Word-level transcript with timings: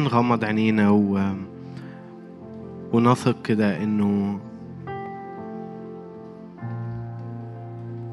نغمض 0.00 0.44
عينينا 0.44 0.90
و... 0.90 1.34
ونثق 2.92 3.42
كده 3.42 3.82
إنه 3.82 4.40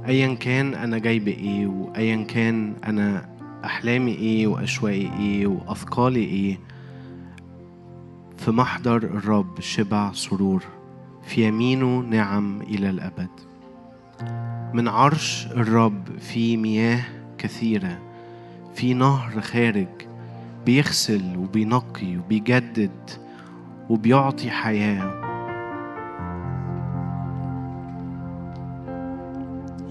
ايا 0.05 0.33
كان 0.33 0.73
أنا 0.73 0.97
جاي 0.97 1.19
بايه 1.19 1.67
وايا 1.67 2.23
كان 2.23 2.73
أنا 2.85 3.29
أحلامي 3.65 4.11
إيه 4.11 4.47
واشواقي 4.47 5.19
إيه 5.19 5.47
واثقالي 5.47 6.23
إيه 6.23 6.59
في 8.38 8.52
محضر 8.52 8.97
الرب 8.97 9.59
شبع 9.59 10.11
سرور 10.11 10.63
في 11.23 11.47
يمينه 11.47 12.00
نعم 12.00 12.61
إلى 12.61 12.89
الأبد. 12.89 13.29
من 14.73 14.88
عرش 14.88 15.45
الرب 15.45 16.20
في 16.20 16.57
مياه 16.57 17.04
كثيرة 17.38 18.00
في 18.75 18.93
نهر 18.93 19.41
خارج 19.41 20.12
بيغسل 20.66 21.38
وبينقي 21.38 22.18
وبيجدد 22.18 23.09
وبيعطي 23.89 24.50
حياة. 24.50 25.24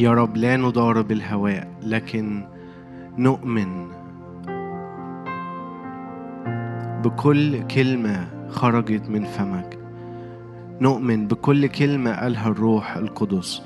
يا 0.01 0.11
رب 0.15 0.37
لا 0.37 0.57
نضارب 0.57 1.13
الهواء 1.13 1.69
لكن 1.83 2.45
نؤمن 3.19 3.89
بكل 7.05 7.67
كلمة 7.67 8.29
خرجت 8.49 9.09
من 9.09 9.25
فمك. 9.25 9.79
نؤمن 10.81 11.27
بكل 11.27 11.67
كلمة 11.67 12.21
قالها 12.21 12.49
الروح 12.49 12.97
القدس. 12.97 13.63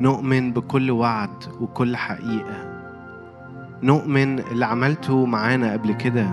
نؤمن 0.00 0.52
بكل 0.52 0.90
وعد 0.90 1.44
وكل 1.60 1.96
حقيقة. 1.96 2.65
نؤمن 3.82 4.38
اللي 4.38 4.66
عملته 4.66 5.26
معانا 5.26 5.72
قبل 5.72 5.92
كده 5.92 6.26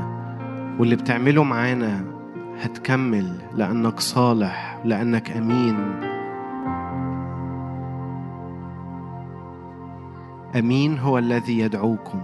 واللي 0.79 0.95
بتعمله 0.95 1.43
معانا 1.43 2.05
هتكمل 2.61 3.41
لأنك 3.55 3.99
صالح 3.99 4.79
لأنك 4.85 5.31
أمين. 5.31 5.75
أمين 10.59 10.99
هو 10.99 11.17
الذي 11.17 11.59
يدعوكم. 11.59 12.21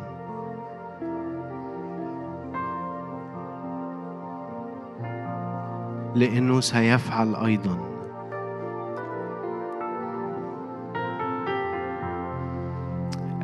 لأنه 6.15 6.59
سيفعل 6.59 7.35
أيضا. 7.35 7.88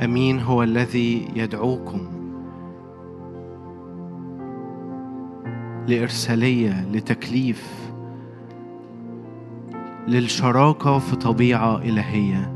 أمين 0.04 0.40
هو 0.40 0.64
الذي 0.64 1.28
يدعوكم 1.36 2.08
لإرسالية 5.88 6.86
لتكليف 6.92 7.92
للشراكة 10.08 11.00
في 11.00 11.16
طبيعة 11.16 11.78
إلهية. 11.78 12.52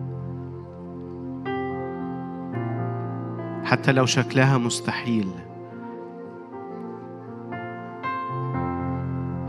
حتى 3.63 3.91
لو 3.91 4.05
شكلها 4.05 4.57
مستحيل. 4.57 5.27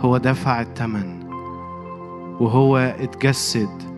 هو 0.00 0.16
دفع 0.16 0.60
الثمن 0.60 1.22
وهو 2.40 2.76
اتجسد. 2.76 3.89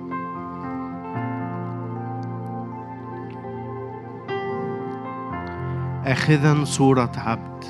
اخذا 6.07 6.65
صورة 6.65 7.13
عبد. 7.17 7.65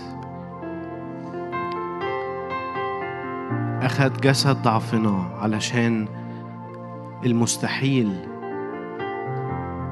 أخذ 3.83 4.20
جسد 4.20 4.62
ضعفنا 4.62 5.25
علشان 5.41 6.08
المستحيل 7.27 8.28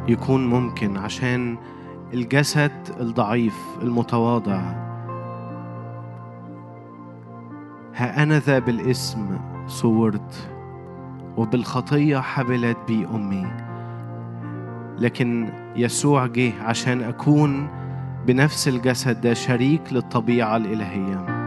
يكون 0.08 0.46
ممكن 0.46 0.96
عشان 0.96 1.56
الجسد 2.14 2.72
الضعيف 3.00 3.58
المتواضع. 3.82 4.60
ها 7.94 8.22
أنا 8.22 8.38
ذا 8.38 8.58
بالاسم 8.58 9.38
صورت 9.66 10.50
وبالخطية 11.36 12.18
حبلت 12.18 12.78
بي 12.88 13.06
أمي. 13.14 13.46
لكن 14.98 15.52
يسوع 15.76 16.26
جه 16.26 16.52
عشان 16.62 17.02
أكون 17.02 17.79
بنفس 18.26 18.68
الجسد 18.68 19.20
ده 19.20 19.34
شريك 19.34 19.92
للطبيعة 19.92 20.56
الإلهية. 20.56 21.40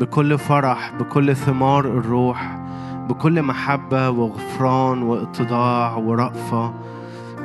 بكل 0.00 0.38
فرح 0.38 0.92
بكل 1.00 1.36
ثمار 1.36 1.84
الروح 1.84 2.58
بكل 3.08 3.42
محبة 3.42 4.10
وغفران 4.10 5.02
وإتضاع 5.02 5.96
ورأفة 5.96 6.74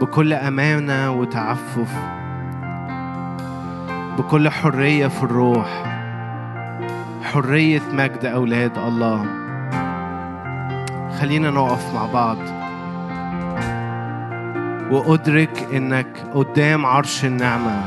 بكل 0.02 0.34
أمانة 0.34 1.12
وتعفف 1.12 1.96
بكل 4.18 4.50
حرية 4.50 5.08
في 5.08 5.24
الروح 5.24 5.84
حرية 7.24 7.82
مجد 7.94 8.26
أولاد 8.26 8.78
الله. 8.78 9.26
خلينا 11.20 11.50
نقف 11.50 11.94
مع 11.94 12.06
بعض. 12.06 12.38
وأدرك 14.92 15.68
إنك 15.74 16.08
قدام 16.34 16.86
عرش 16.86 17.26
النعمة 17.26 17.82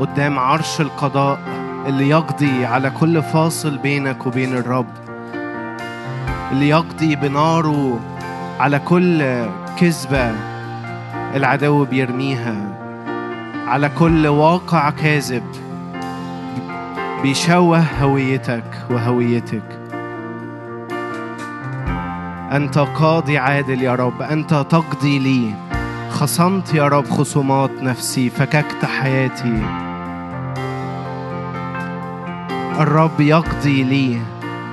قدام 0.00 0.38
عرش 0.38 0.80
القضاء 0.80 1.38
اللي 1.86 2.08
يقضي 2.08 2.66
على 2.66 2.90
كل 2.90 3.22
فاصل 3.22 3.78
بينك 3.78 4.26
وبين 4.26 4.56
الرب 4.56 4.86
اللي 6.52 6.68
يقضي 6.68 7.16
بناره 7.16 8.00
على 8.60 8.78
كل 8.78 9.44
كذبة 9.78 10.32
العدو 11.34 11.84
بيرميها 11.84 12.56
على 13.66 13.88
كل 13.98 14.26
واقع 14.26 14.90
كاذب 14.90 15.42
بيشوه 17.22 17.84
هويتك 18.00 18.64
وهويتك. 18.90 19.62
أنت 22.52 22.78
قاضي 22.78 23.38
عادل 23.38 23.82
يا 23.82 23.94
رب 23.94 24.22
أنت 24.22 24.54
تقضي 24.54 25.18
لي. 25.18 25.69
خصمت 26.10 26.74
يا 26.74 26.88
رب 26.88 27.10
خصومات 27.10 27.70
نفسي 27.82 28.30
فككت 28.30 28.84
حياتي. 28.84 29.62
الرب 32.80 33.20
يقضي 33.20 33.82
لي 33.82 34.20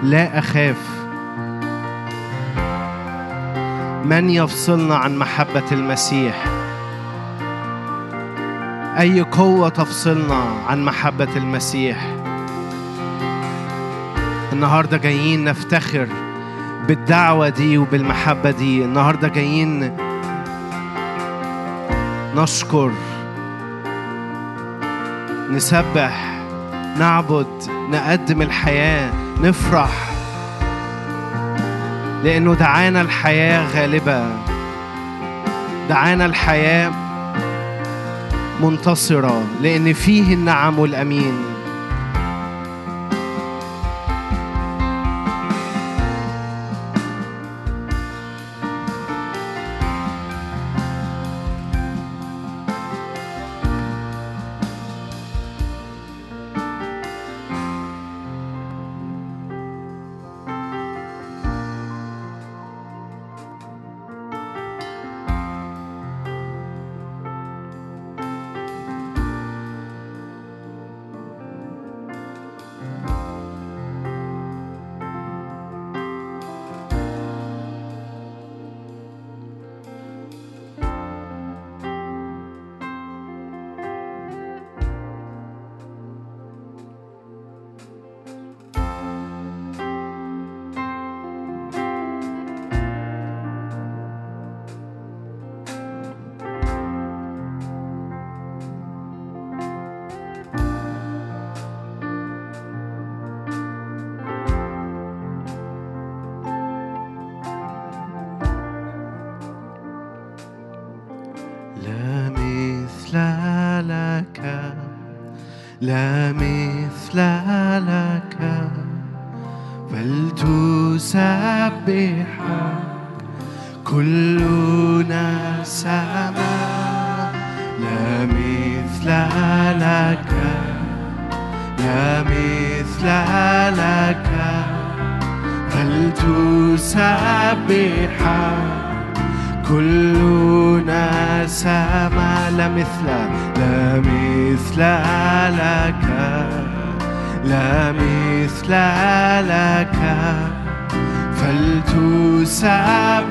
لا 0.03 0.39
أخاف. 0.39 0.77
من 4.05 4.29
يفصلنا 4.29 4.95
عن 4.95 5.17
محبة 5.17 5.63
المسيح؟ 5.71 6.45
أي 8.99 9.21
قوة 9.21 9.69
تفصلنا 9.69 10.43
عن 10.67 10.85
محبة 10.85 11.35
المسيح؟ 11.35 11.97
النهاردة 14.53 14.97
جايين 14.97 15.43
نفتخر 15.43 16.07
بالدعوة 16.87 17.49
دي 17.49 17.77
وبالمحبة 17.77 18.51
دي. 18.51 18.85
النهاردة 18.85 19.27
جايين 19.27 20.06
نشكر 22.37 22.91
نسبح 25.49 26.41
نعبد 26.99 27.47
نقدم 27.69 28.41
الحياة 28.41 29.11
نفرح 29.41 29.89
لأنه 32.23 32.53
دعانا 32.53 33.01
الحياة 33.01 33.67
غالبة. 33.67 34.23
دعانا 35.89 36.25
الحياة 36.25 36.91
منتصرة 38.61 39.43
لأن 39.61 39.93
فيه 39.93 40.33
النعم 40.33 40.79
والأمين. 40.79 41.56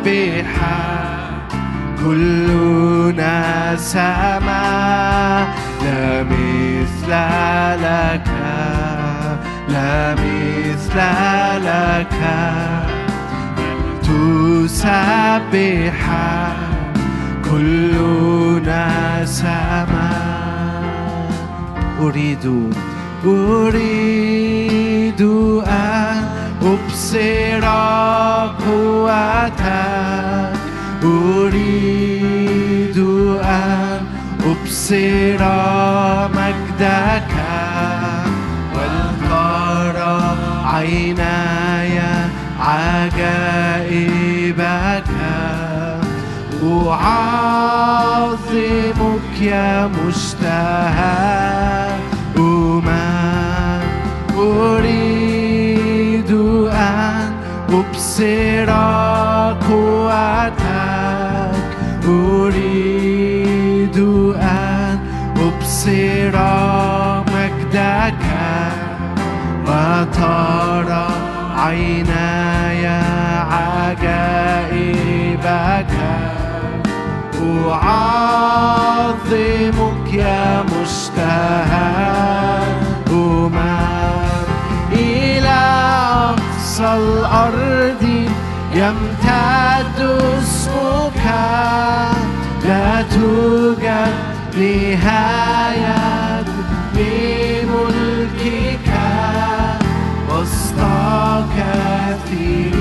فلتسبح 0.07 0.55
كلنا 2.05 3.77
سما 3.77 5.47
لا 5.83 6.23
مثل 6.23 7.11
لك 7.83 8.29
لا 9.69 10.15
مثل 10.15 10.99
لك. 11.67 12.21
تسبح 14.03 16.01
كلنا 17.51 18.87
سما. 19.25 20.11
أريد 22.01 22.47
أريد 23.25 25.23
أن 25.67 26.06
أبصر 26.67 27.65
قوتك 28.67 29.63
أريد 31.05 32.99
أن 33.43 34.01
أبصر 34.47 35.43
مجدك 36.35 37.33
والقرى 38.75 40.19
عيناي 40.65 41.99
عجائبك 42.61 44.27
أعظمك 48.27 49.41
يا 49.41 49.87
مشتهى 49.87 51.86
أبصر 58.17 58.71
قوتك 59.69 60.71
أريد 62.09 63.99
أن 64.41 64.99
أبصر 65.37 66.37
مجدك. 67.35 68.23
وترى 69.67 71.07
عيناي 71.59 72.85
عجائبك. 73.53 74.87
أعظمك 77.73 79.27
يا 80.13 80.63
مشتهى 80.63 81.93
أمم 83.11 83.57
إلى 84.93 85.61
أقصى 86.31 86.91
الأرض. 86.95 88.06
يمتد 88.77 90.01
اسمك 90.39 91.25
لا 92.69 93.03
توجد 93.03 94.15
نهاية 94.57 96.45
لملكك 96.95 98.89
وسط 100.31 100.81
كثيرين 101.57 102.76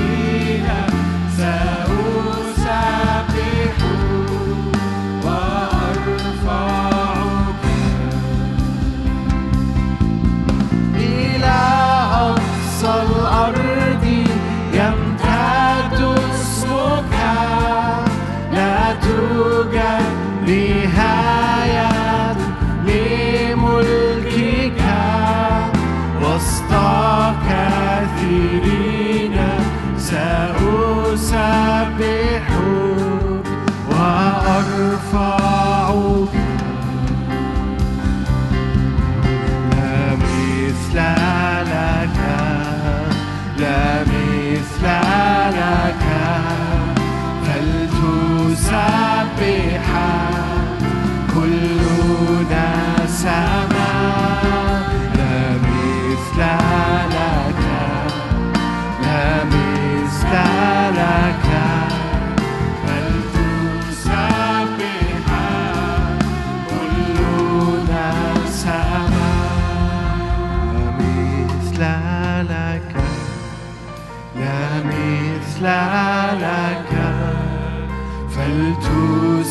توجد 19.46 20.02
نهاية 20.46 21.25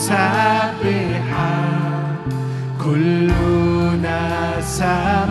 فلتسبح 0.05 1.25
كلنا 2.83 4.61
سما 4.61 5.24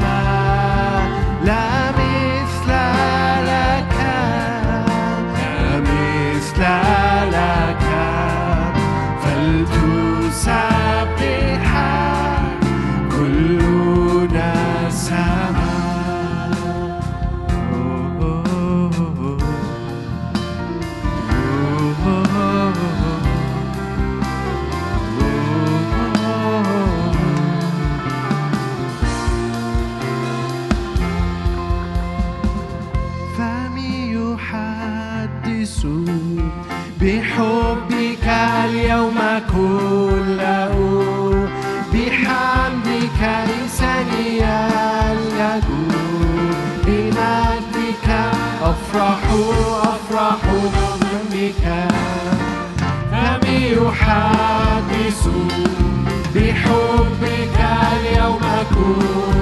complicar 56.66 58.00
é 58.16 58.22
uma 58.26 58.64
cura. 58.66 59.33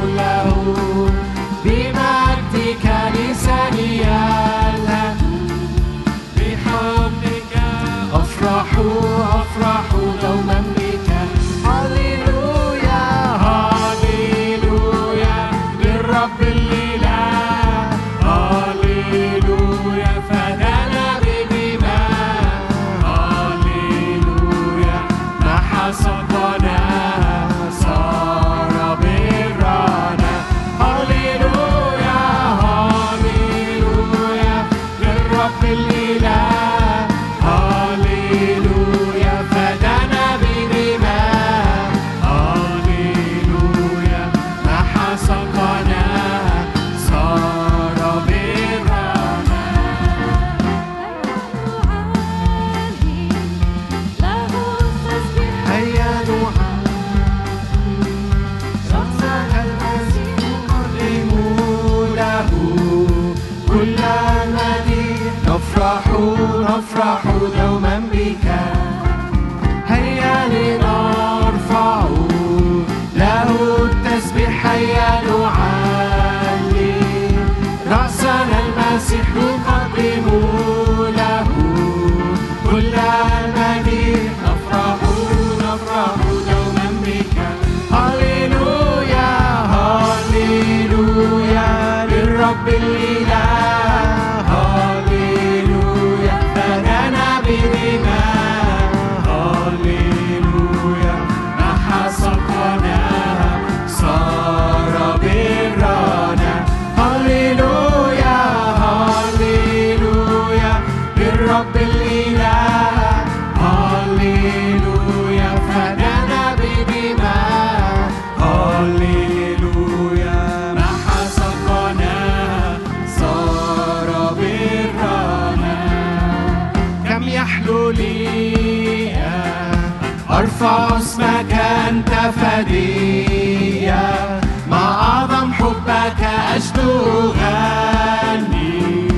فدية 132.63 134.41
مع 134.71 134.79
أعظم 134.79 135.53
حبك 135.53 136.23
أشدو 136.57 137.33
غني. 137.33 139.09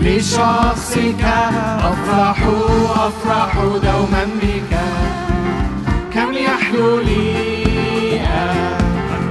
لشخصك 0.00 1.24
أفرح 1.78 2.38
أفرح 2.96 3.54
دوما 3.82 4.24
بك. 4.42 4.78
كم 6.14 6.32
يحلو 6.32 7.00
لي 7.00 8.20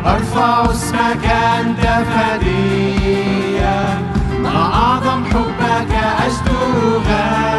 أرفع 0.06 0.72
اسمك 0.72 1.26
أنت 1.60 1.82
فدية 2.12 4.00
مع 4.44 4.56
أعظم 4.74 5.24
حبك 5.26 5.94
أشدو 6.26 6.98
غني. 6.98 7.57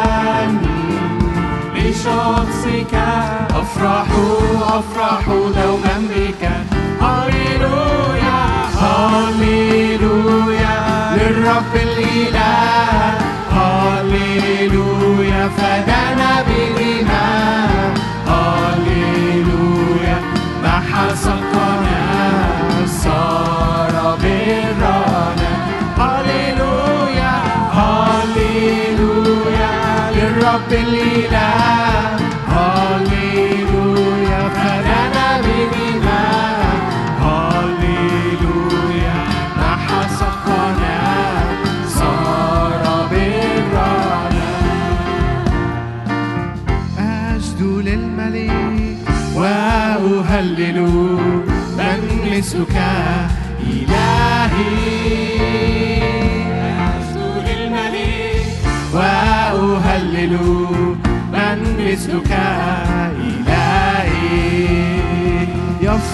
لشخصك 1.99 2.93
أفرح 3.55 4.07
أفرح 4.61 5.25
دوما 5.27 5.97
بك. 6.09 6.43
هللويا 7.01 8.41
هللويا 8.81 9.98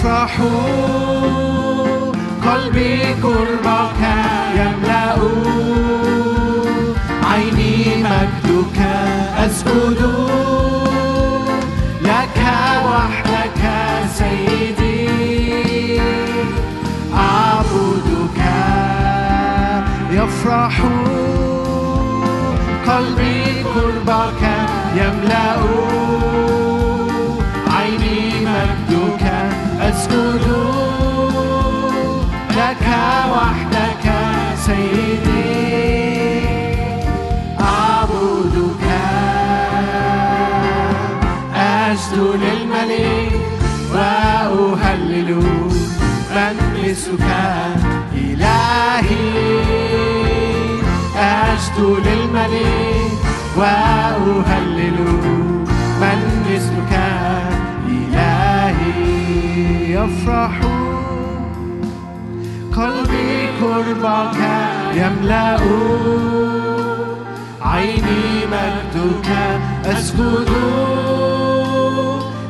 يفرح 0.06 0.40
قلبي 2.46 3.02
قربك 3.22 4.02
يملأ. 4.54 5.16
عيني 7.24 8.02
مجدك 8.02 8.80
أسجد. 9.38 10.00
لك 12.02 12.38
وحدك 12.86 13.62
سيدي. 14.14 16.00
أعبدك 17.14 18.40
يفرح. 20.10 20.82
قلبي 22.86 23.62
قربك 23.62 24.42
يملأ. 24.96 25.56
أسجد 30.06 30.46
لك 32.50 32.86
وحدك 33.32 34.12
سيدي. 34.66 35.56
أعبدك. 37.60 38.86
إلهي. 48.14 49.60
أسجد 51.16 52.02
للملك 52.06 53.10
وأهلل 53.56 55.35
يفرح 59.56 60.60
قلبي 62.76 63.48
قربك 63.62 64.36
يملأ. 64.94 65.58
عيني 67.62 68.46
مجدك 68.46 69.28
أسجد. 69.86 70.48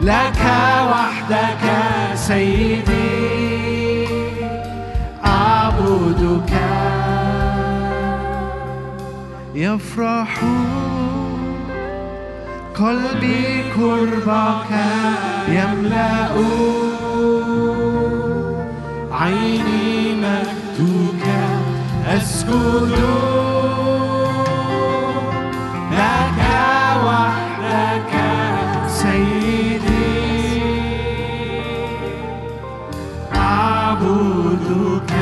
لك 0.03 0.43
وحدك 0.91 1.73
سيدي. 2.15 3.27
أعبدك. 5.27 6.53
يفرح 9.55 10.41
قلبي 12.81 13.63
قربك 13.77 14.71
يملأ. 15.49 16.29
عيني 19.13 20.15
مجدك 20.15 21.27
أسجد. 22.07 22.99
لك 25.93 26.41
وحدك 27.05 28.13
سيدي. 28.89 30.63
أعبدك. 33.37 35.13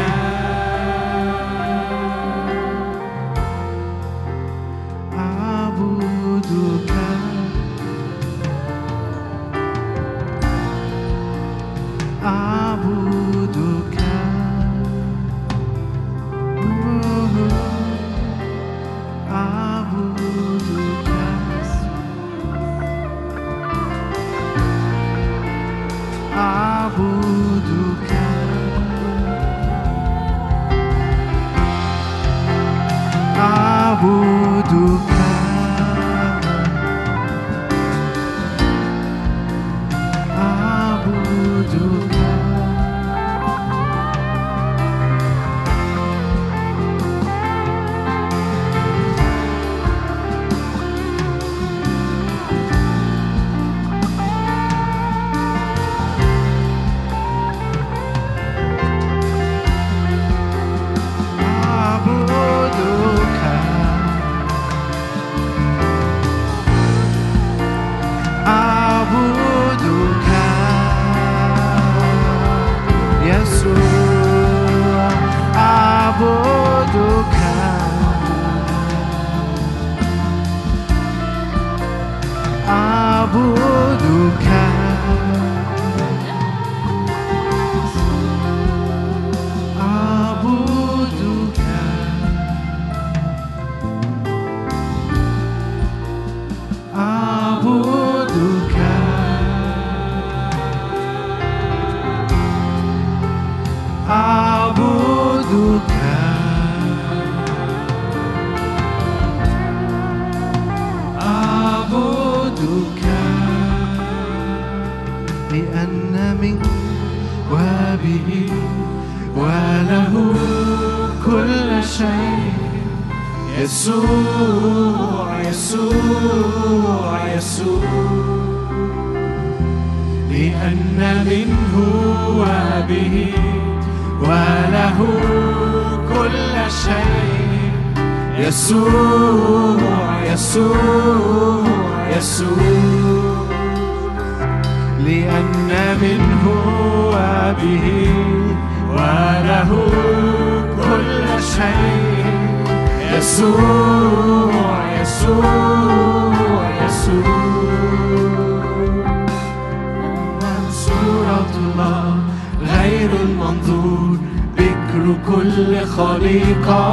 كل 165.97 166.03
خليقة. 166.03 166.85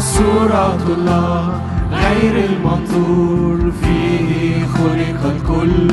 صورة 0.00 0.82
الله 0.88 1.60
غير 1.92 2.34
المنظور 2.50 3.72
فيه 3.82 4.66
خلق 4.66 5.22
الكل. 5.24 5.92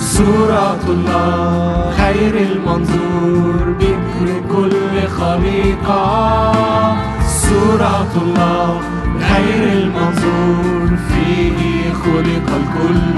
صورة 0.00 0.84
الله 0.88 1.90
غير 1.98 2.34
المنظور 2.50 3.74
بكر 3.80 4.26
كل 4.52 5.08
خليقة. 5.08 6.02
صورة 7.26 8.12
الله 8.22 8.80
غير 9.18 9.64
المنظور 9.72 10.88
فيه 11.08 11.92
خلق 11.92 12.48
الكل. 12.60 13.16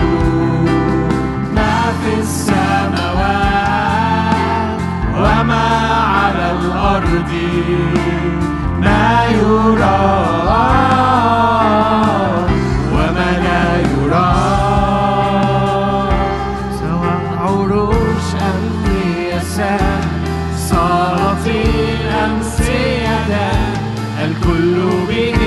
ما 1.55 1.77
في 2.03 2.12
السماوات 2.21 3.59
وما 5.19 5.88
الأرض 6.61 7.33
ما 8.81 9.27
يرى 9.40 10.01
وما 12.92 13.31
لا 13.47 13.64
يرى. 13.92 14.35
سواء 16.81 17.25
عروش 17.42 18.29
أم 18.51 18.62
رياسات 18.87 20.05
سلاطين 20.68 22.07
أم 22.25 22.35
سيادات 22.42 23.79
الكل 24.25 24.77
به 25.09 25.40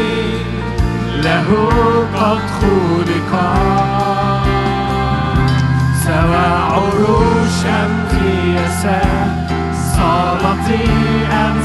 له 1.23 1.49
قد 2.15 2.41
خلق. 2.61 3.33
سواء 6.05 6.59
عروش 6.71 7.59
أم 7.65 7.93
رياسات 8.21 9.30
سلاطين 10.67 11.31
أم 11.31 11.61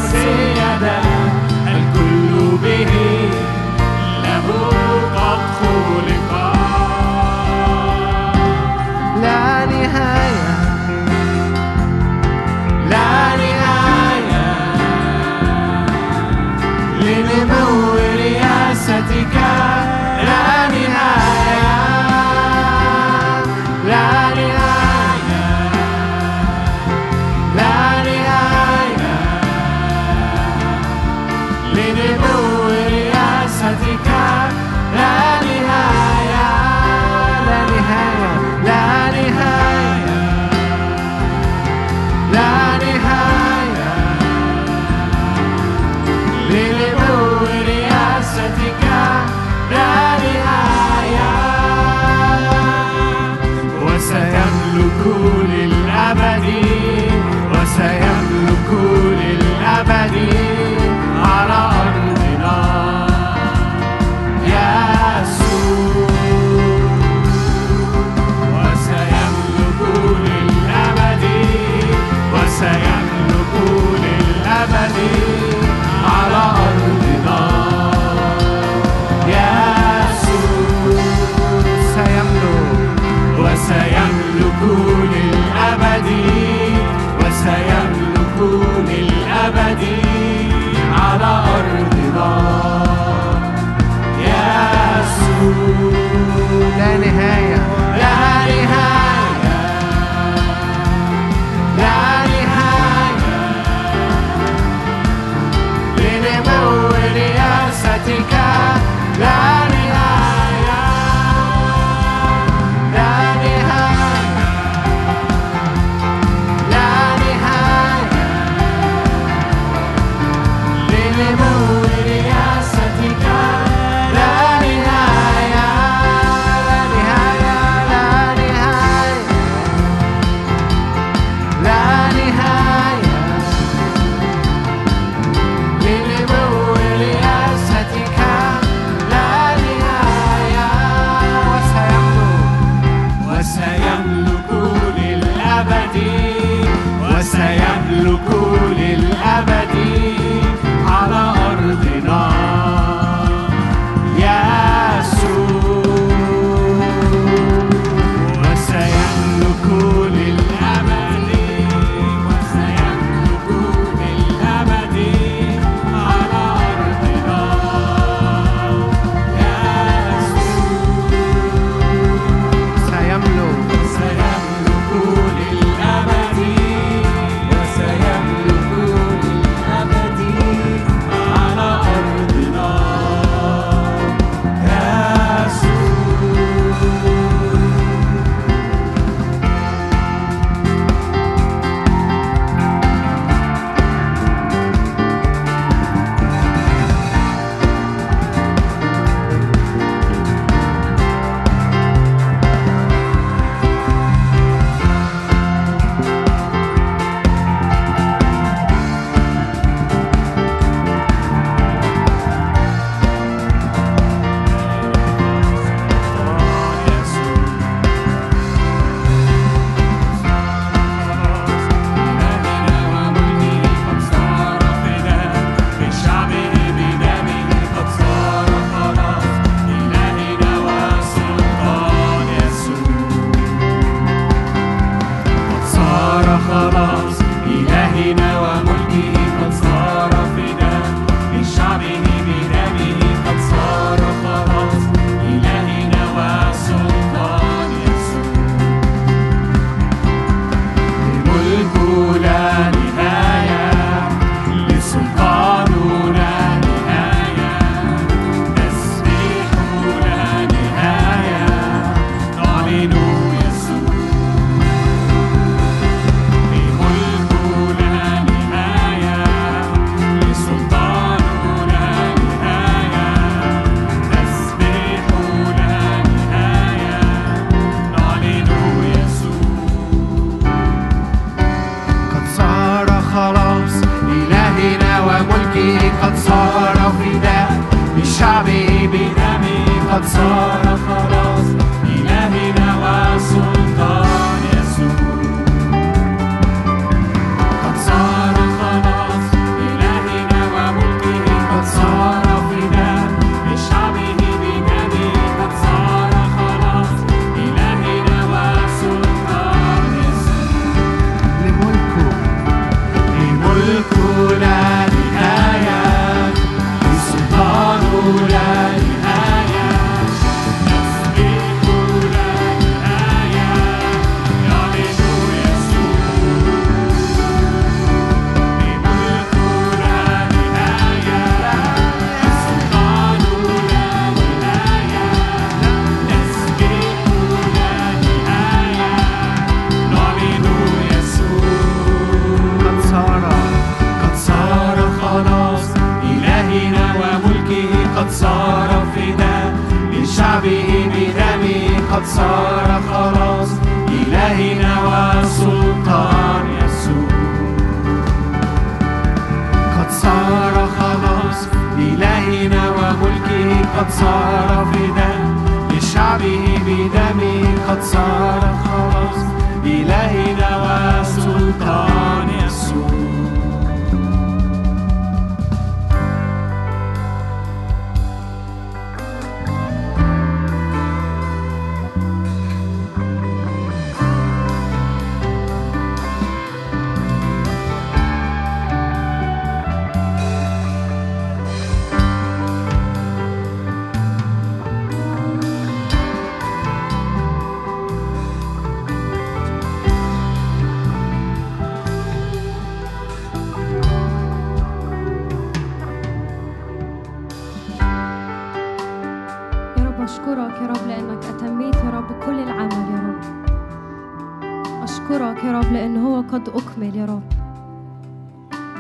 وسيملك 54.76 55.42
للأبد 55.48 56.44
وسيملك 57.52 58.15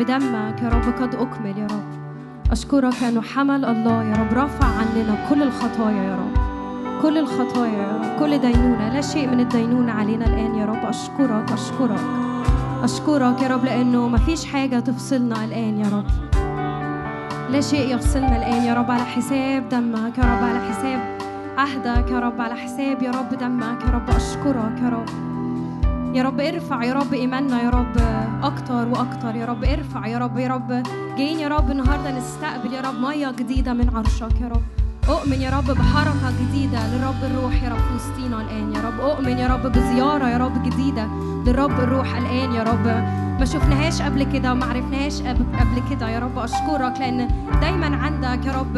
بدمك 0.06 0.62
يا 0.62 0.68
رب 0.68 1.02
قد 1.02 1.14
أكمل 1.14 1.58
يا 1.58 1.66
رب 1.66 1.84
أشكرك 2.52 2.94
لأنه 3.02 3.22
حمل 3.22 3.64
الله 3.64 4.02
يا 4.04 4.16
رب 4.16 4.32
رفع 4.38 4.66
عننا 4.66 5.28
كل 5.30 5.42
الخطايا 5.42 6.02
يا 6.02 6.14
رب 6.14 6.36
كل 7.02 7.18
الخطايا 7.18 7.72
يا 7.72 7.92
رب 7.96 8.18
كل 8.20 8.38
دينونة 8.38 8.94
لا 8.94 9.00
شيء 9.00 9.28
من 9.28 9.40
الدينونة 9.40 9.92
علينا 9.92 10.26
الآن 10.26 10.54
يا 10.54 10.66
رب 10.66 10.84
أشكرك 10.84 11.52
أشكرك 11.52 12.00
أشكرك 12.82 13.42
يا 13.42 13.48
رب 13.48 13.64
لأنه 13.64 14.08
مفيش 14.08 14.44
حاجة 14.44 14.80
تفصلنا 14.80 15.44
الآن 15.44 15.78
يا 15.80 15.88
رب 15.88 16.06
لا 17.50 17.60
شيء 17.60 17.94
يفصلنا 17.94 18.36
الآن 18.36 18.62
يا 18.62 18.74
رب 18.74 18.90
على 18.90 19.04
حساب 19.04 19.68
دمك 19.68 20.18
يا 20.18 20.22
رب 20.24 20.42
على 20.44 20.60
حساب 20.70 21.18
عهدك 21.58 22.10
يا 22.10 22.18
رب 22.18 22.40
على 22.40 22.54
حساب 22.54 23.02
يا 23.02 23.10
رب 23.10 23.38
دمك 23.38 23.82
يا 23.86 23.90
رب 23.90 24.10
أشكرك 24.10 24.78
يا 24.82 24.88
رب 24.88 25.08
يا 26.14 26.22
رب 26.22 26.40
ارفع 26.40 26.84
يا 26.84 26.94
رب 26.94 27.14
إيماننا 27.14 27.62
يا 27.62 27.70
رب 27.70 27.96
أكتر 28.42 28.88
وأكتر. 28.88 29.36
يا 29.36 29.46
رب 29.46 29.64
ارفع 29.64 30.06
يا 30.06 30.18
رب 30.18 30.38
يا 30.38 30.48
رب. 30.48 30.82
جايين 31.18 31.38
يا 31.40 31.48
رب 31.48 31.70
النهاردة 31.70 32.18
نستقبل 32.18 32.72
يا 32.74 32.80
رب 32.80 32.94
مية 32.94 33.30
جديدة 33.38 33.72
من 33.72 33.90
عرشك 33.96 34.40
يا 34.40 34.48
رب. 34.48 34.62
أؤمن 35.08 35.40
يا 35.40 35.50
رب 35.50 35.64
بحركة 35.70 36.28
جديدة 36.40 36.78
للرب 36.86 37.24
الروح 37.24 37.62
يا 37.62 37.68
رب 37.68 37.76
في 37.78 37.94
وسطينا 37.94 38.40
الآن 38.42 38.72
يا 38.74 38.80
رب. 38.80 39.00
أؤمن 39.00 39.38
يا 39.38 39.46
رب 39.48 39.62
بزيارة 39.72 40.28
يا 40.28 40.38
رب 40.38 40.62
جديدة 40.62 41.06
للرب 41.46 41.70
الروح 41.80 42.16
الآن 42.16 42.52
يا 42.54 42.62
رب. 42.62 42.86
ما 43.40 43.44
شفناهاش 43.44 44.02
قبل 44.02 44.22
كده 44.32 44.52
وما 44.52 44.66
عرفناهاش 44.66 45.22
قب- 45.22 45.54
قبل 45.60 45.82
كده 45.90 46.08
يا 46.08 46.18
رب. 46.18 46.38
أشكرك 46.38 46.94
لأن 47.00 47.28
دايما 47.60 47.96
عندك 47.96 48.46
يا 48.46 48.52
رب 48.52 48.76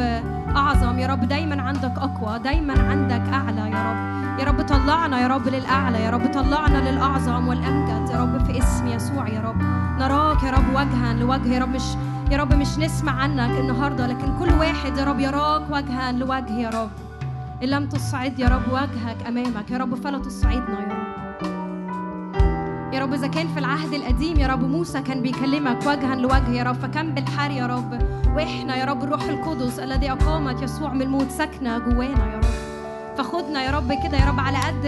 أعظم. 0.57 0.99
يا 0.99 1.07
رب 1.07 1.21
دايما 1.29 1.63
عندك 1.63 1.93
أقوى 1.99 2.39
دايما 2.39 2.75
عندك 2.91 3.33
أعلى 3.33 3.71
يا 3.71 3.83
رب. 3.91 4.18
يا 4.39 4.45
رب 4.45 4.63
طلعنا 4.63 5.21
يا 5.21 5.27
رب 5.27 5.49
للأعلى 5.49 6.03
يا 6.03 6.11
رب 6.11 6.33
طلعنا 6.33 6.91
للأعظم 6.91 7.49
والأمجد 7.49 8.11
يا 8.11 8.17
رب 8.23 8.45
في 8.45 8.59
اسم 8.59 8.87
يسوع 8.87 9.29
يا 9.29 9.41
رب 9.41 9.63
نراك 10.01 10.43
يا 10.43 10.51
رب 10.51 10.69
وجها 10.75 11.13
لوجه 11.15 11.49
يا 11.55 11.59
رب 11.59 11.69
مش 11.69 11.83
يا 12.31 12.37
رب 12.39 12.55
مش 12.55 12.79
نسمع 12.79 13.13
عنك 13.13 13.59
النهارده 13.61 14.07
لكن 14.07 14.39
كل 14.39 14.53
واحد 14.53 14.97
يا 14.99 15.05
رب 15.05 15.21
يراك 15.21 15.63
وجها 15.71 16.13
لوجه 16.13 16.53
يا 16.59 16.71
رب 16.71 16.91
إن 17.63 17.69
لم 17.69 17.87
تصعد 17.89 18.39
يا 18.39 18.49
رب 18.49 18.69
وجهك 18.73 19.17
أمامك 19.29 19.71
يا 19.71 19.79
رب 19.79 19.95
فلا 19.95 20.19
تصعدنا 20.19 20.81
يا 20.81 20.87
رب 20.87 21.09
يا 22.95 23.01
رب 23.01 23.13
إذا 23.13 23.27
كان 23.27 23.49
في 23.49 23.59
العهد 23.59 23.93
القديم 23.95 24.37
يا 24.39 24.47
رب 24.47 24.65
موسى 24.65 25.01
كان 25.03 25.23
بيكلمك 25.23 25.79
وجها 25.87 26.15
لوجه 26.15 26.51
يا 26.51 26.63
رب 26.63 26.75
فكم 26.75 27.11
بالحر 27.15 27.51
يا 27.51 27.67
رب 27.67 27.99
وإحنا 28.37 28.77
يا 28.77 28.85
رب 28.85 29.05
الروح 29.05 29.23
القدس 29.23 29.79
الذي 29.79 30.13
أقامت 30.13 30.63
يسوع 30.63 30.93
من 30.93 31.03
الموت 31.03 31.31
ساكنة 31.31 31.79
جوانا 31.79 32.27
يا 32.33 32.37
رب 32.37 32.38
فخدنا 33.19 33.63
يا 33.63 33.71
رب 33.71 33.93
كده 33.93 34.19
يا 34.19 34.25
رب 34.25 34.41
على 34.41 34.59
قد 34.59 34.85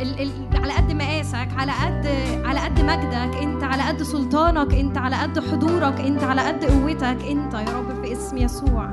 ال 0.00 0.20
ال 0.20 0.30
على 0.62 0.72
قد 0.72 0.92
مقاسك 0.92 1.48
على 1.58 1.72
قد 1.72 2.06
على 2.44 2.60
قد 2.60 2.80
مجدك. 2.80 3.42
انت 3.42 3.64
على 3.64 3.82
قد 3.82 4.02
سلطانك 4.02 4.74
انت 4.74 4.98
على 4.98 5.16
قد 5.16 5.38
حضورك 5.38 6.00
انت 6.00 6.22
على 6.24 6.40
قد 6.40 6.64
قوتك. 6.64 7.24
انت 7.30 7.54
يا 7.54 7.76
رب 7.76 8.04
في 8.04 8.12
اسم 8.12 8.36
يسوع. 8.36 8.90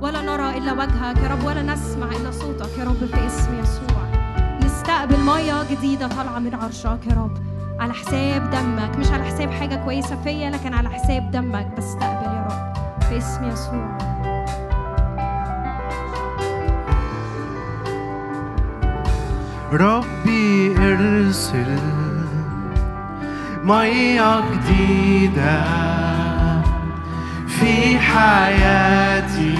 ولا 0.00 0.22
نرى 0.22 0.58
إلا 0.58 0.72
وجهك 0.72 1.16
يا 1.16 1.28
رب 1.28 1.44
ولا 1.44 1.62
نسمع 1.62 2.06
إلا 2.06 2.30
صوتك 2.30 2.78
يا 2.78 2.84
رب 2.84 3.04
في 3.04 3.26
اسم 3.26 3.58
يسوع. 3.62 4.02
نستقبل 4.64 5.20
مية 5.20 5.70
جديدة 5.70 6.08
طالعة 6.08 6.38
من 6.38 6.54
عرشك 6.54 7.00
يا 7.10 7.14
رب. 7.14 7.38
على 7.80 7.92
حساب 7.92 8.50
دمك 8.50 8.96
مش 8.98 9.10
على 9.10 9.24
حساب 9.24 9.50
حاجة 9.50 9.74
كويسة 9.84 10.16
فيا 10.24 10.50
لكن 10.50 10.74
على 10.74 10.88
حساب 10.88 11.30
دمك 11.30 11.66
بستقبل 11.76 12.26
يا 12.26 12.48
رب 12.50 13.02
في 13.02 13.18
اسم 13.18 13.44
يسوع. 13.44 14.11
ربي 19.72 20.74
ارسل 20.78 21.78
مية 23.64 24.40
جديدة 24.52 25.64
في 27.48 27.98
حياتي 27.98 29.54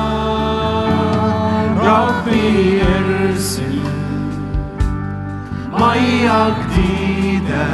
فيضان 0.00 1.78
ربي 1.78 2.82
ارسل 2.82 3.78
مية 5.72 6.54
جديدة 6.60 7.66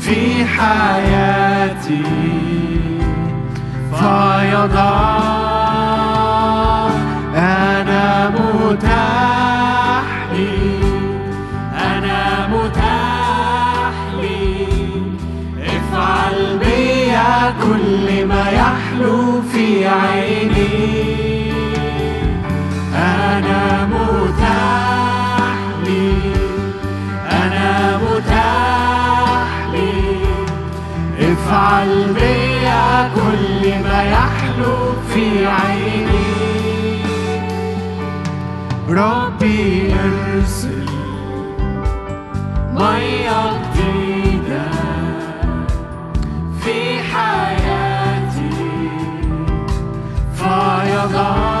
في 0.00 0.44
حياتي 0.44 2.02
فيضان 3.94 5.39
متاح 8.70 10.04
لي 10.32 10.78
أنا 11.74 12.48
متاح 12.48 13.94
لي 14.20 14.66
افعل 15.66 16.58
بيا 16.58 17.54
كل 17.62 18.26
ما 18.26 18.50
يحلو 18.50 19.42
في 19.52 19.88
عيني. 19.88 20.70
أنا 22.94 23.86
متاح 23.86 25.58
لي 25.86 26.12
أنا 27.30 27.96
متاح 27.96 29.48
لي 29.72 29.92
افعل 31.32 32.14
بيا 32.14 33.10
كل 33.14 33.62
ما 33.82 34.02
يحلو 34.02 34.76
في 35.14 35.46
عيني. 35.46 36.09
ربي 38.90 39.94
أرسل 39.94 40.86
مية 42.74 43.62
جديدة 43.74 44.70
في 46.60 46.98
حياتي 47.02 48.50
فيضان 50.34 51.59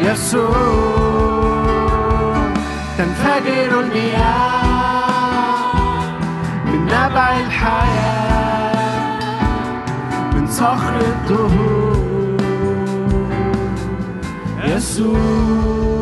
يسوع 0.00 0.52
تنفجر 2.98 3.80
المياه 3.80 5.02
من 6.66 6.84
نبع 6.84 7.36
الحياة 7.40 8.72
من 10.34 10.46
صخر 10.46 11.00
الدهور 11.00 12.36
يسوع. 14.64 16.01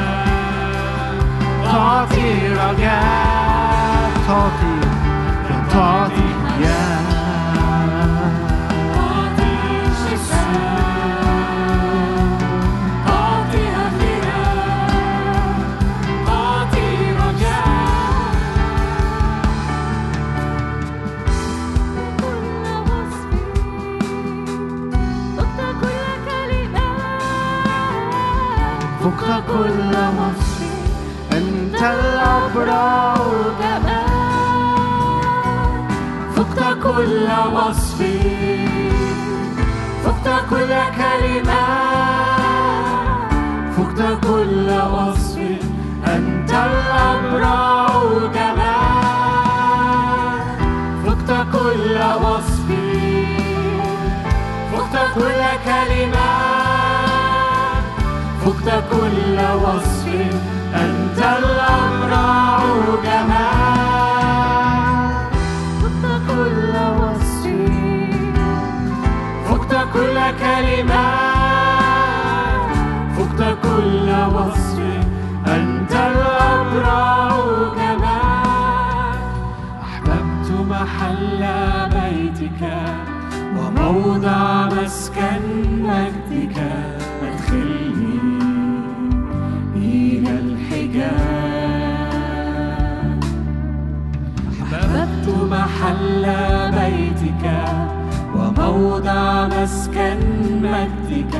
Ta 1.71 2.07
till 2.09 2.59
av 2.59 2.75
God, 2.75 4.25
ta 4.27 4.51
كل 44.31 44.69
وصف 44.95 45.37
أنت 46.07 46.51
الأبرع 46.51 47.87
جمال 48.35 49.51
فقت 51.05 51.29
كل 51.53 51.97
وصف 52.25 52.67
فقت 54.71 54.95
كل 55.15 55.41
كلمة. 55.65 56.31
فقت 58.45 58.67
كل 58.91 59.37
وصف 59.63 60.05
أنت 60.75 61.19
الأبرع 61.39 62.59
جمال 63.03 63.91
فقت 65.81 66.05
كل 66.27 66.73
وصف 67.01 67.45
فقت 69.49 69.73
كل 69.93 70.17
كلمة. 70.39 71.10
وموضع 83.91 84.65
مسكن 84.65 85.43
مجدك 85.83 86.57
أدخلني 87.23 88.19
إلى 89.75 90.31
الحجاب. 90.39 91.11
أحببت 94.61 95.27
محل 95.51 96.23
بيتك 96.71 97.45
وموضع 98.35 99.47
مسكن 99.47 100.19
مجدك 100.63 101.35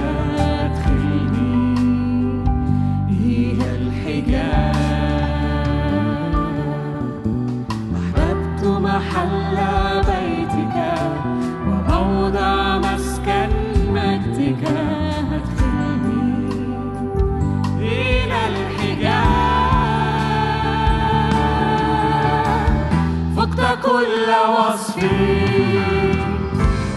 كل 24.02 24.30
وصف. 24.58 24.97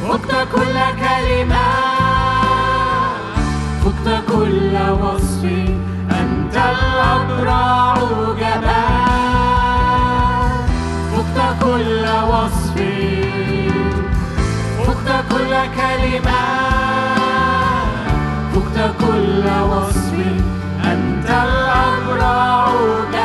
فقت 0.08 0.32
كل 0.54 0.76
كلمة. 1.04 1.68
فقت 3.84 4.08
كل 4.32 4.74
وصف. 5.02 5.42
أنت 6.20 6.56
الأبرع 6.56 7.94
جمال 8.40 9.14
فقت 11.12 11.38
كل 11.64 12.04
وصف. 12.32 12.76
فقت 14.86 15.08
كل 15.32 15.52
كلمة. 15.80 16.42
فقت 18.54 18.78
كل 19.00 19.46
وصف. 19.72 20.12
أنت 20.84 21.28
الأبرع 21.30 22.68
جمال 23.12 23.23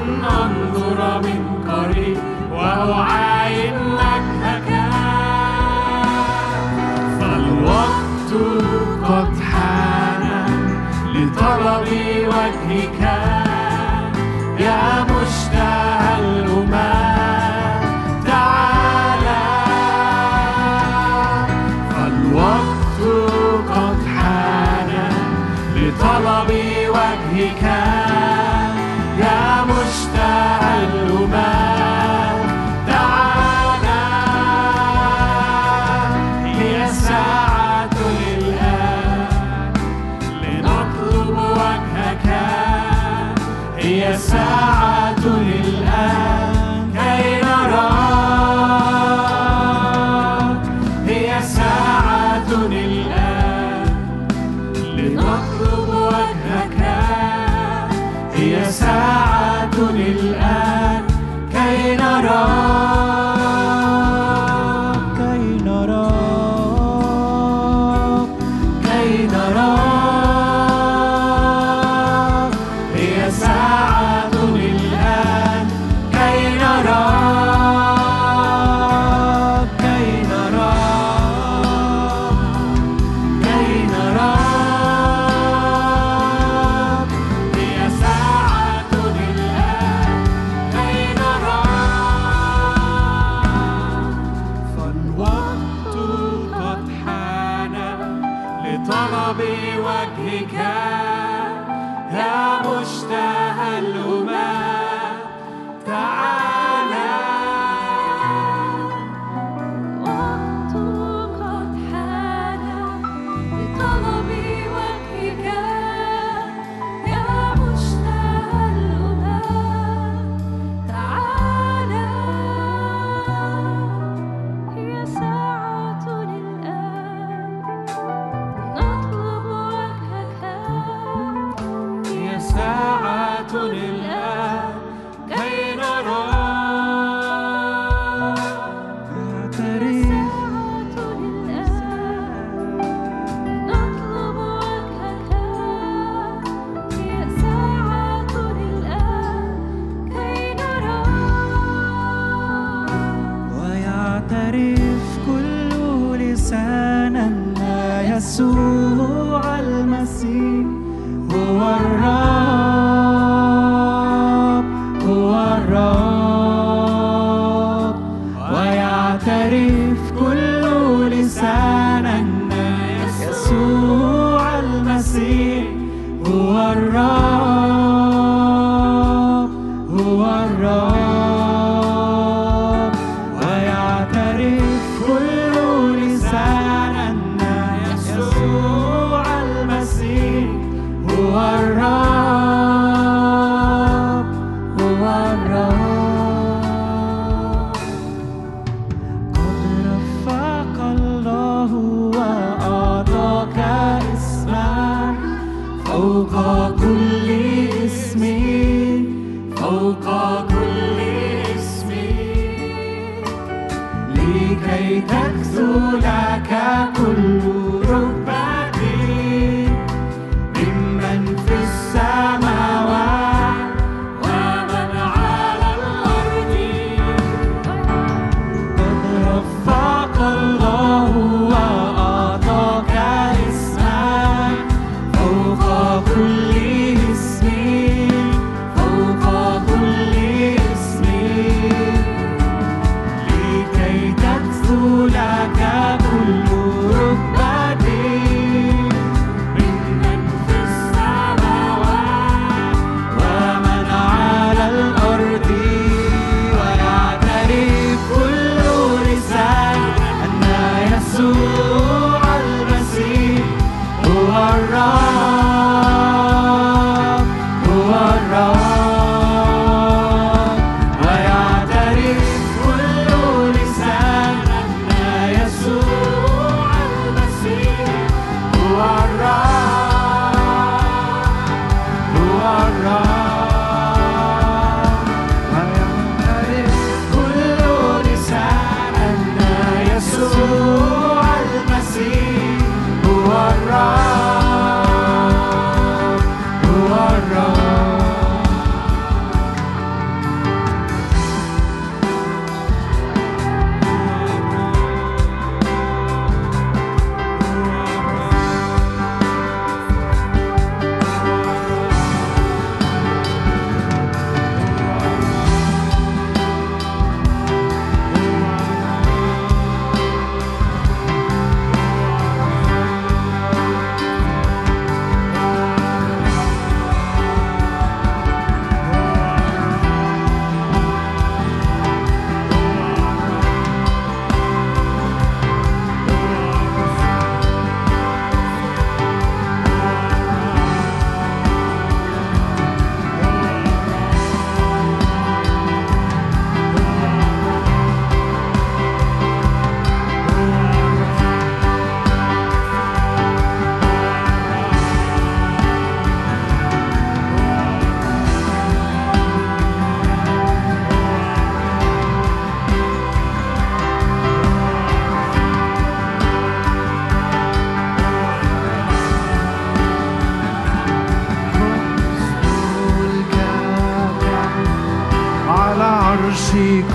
أن 0.00 0.24
أنظر 0.24 1.20
من 1.22 1.70
قريب 1.70 2.18
وأعاين 2.52 3.74
مجدك 3.74 4.68
فالوقت 7.20 8.32
قد 9.04 9.40
حان 9.40 10.24
لطلب 11.14 11.88
وجهك. 12.28 13.19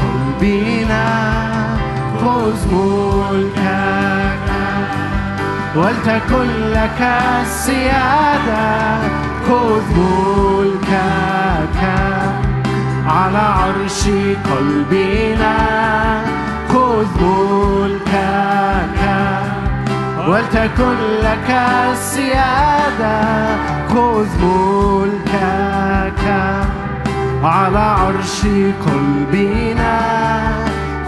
قلبنا 0.02 1.08
خذ 2.22 2.74
ملكك 2.74 4.50
ولتكن 5.76 6.50
لك 6.74 7.02
السيادة 7.42 8.98
خذ 9.48 9.88
ملكك. 9.98 11.82
على 13.08 13.38
عرش 13.38 14.02
قلبنا 14.52 15.56
خذ 16.70 17.24
ملكك. 17.24 19.02
ولتكن 20.28 20.98
لك 21.24 21.50
السيادة 21.92 23.18
خذ 23.90 24.32
ملكك. 24.44 26.24
على 27.46 27.80
عرش 27.80 28.42
قلبنا 28.88 30.00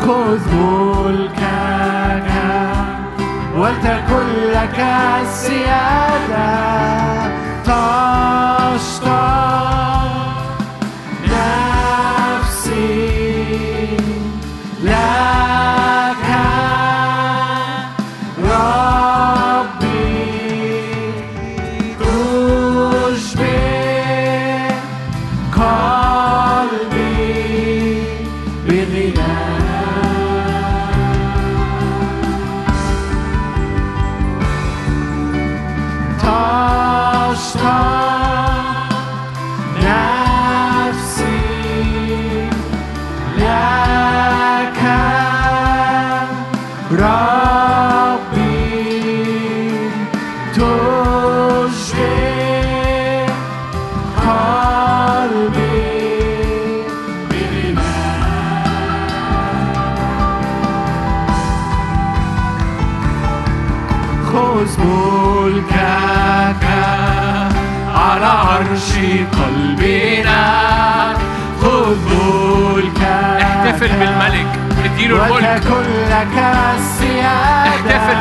خذ 0.01 0.55
ملكك 0.55 2.31
ولتكن 3.57 4.27
لك 4.53 4.79
السيادة. 5.21 6.77
تشتاق 8.77 9.96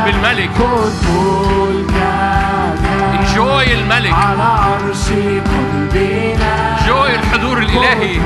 بالملك. 0.06 0.50
خذ 0.58 0.92
ملكك 1.12 1.96
انجوي 3.18 3.74
الملك. 3.74 4.12
على 4.12 4.42
عرش 4.42 5.04
قلبنا 5.10 6.78
انجوي 6.80 7.14
الحضور 7.14 7.58
الإلهي. 7.58 8.20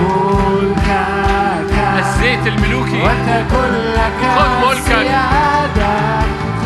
الزيت 1.99 2.47
الملوكي. 2.47 3.03
وتكن 3.03 3.72
لك 3.97 4.20
خذ 4.37 4.53
ملكك. 4.68 5.11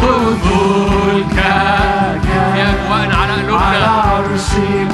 خذ 0.03 0.39
ملكك. 1.07 2.21
في 2.55 2.62
اجواءنا 2.62 3.15
على 3.17 3.33
على 3.33 3.43
قلوبنا 3.43 3.89
عرش 3.89 4.51
قلبك 4.51 4.93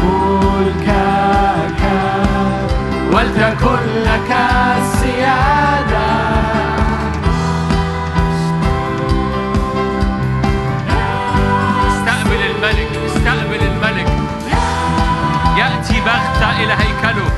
ملكك 0.00 1.82
ولتكن 3.12 3.82
لك 4.04 4.30
السيادة. 4.78 6.08
استقبل 11.88 12.40
الملك 12.50 12.90
استقبل 13.06 13.60
الملك 13.70 14.10
يأتي 15.58 16.00
بغتة 16.00 16.50
إلى 16.62 16.72
هيكله 16.72 17.30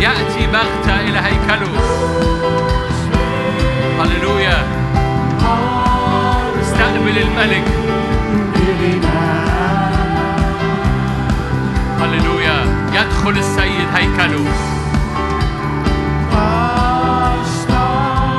يأتي 0.00 0.46
بغتة 0.46 1.00
إلى 1.00 1.18
هيكله 1.18 1.72
هللويا 4.00 4.58
استقبل 6.62 7.18
الملك. 7.18 7.87
يدخل 13.18 13.38
السيد 13.38 13.88
هيكله. 13.94 14.44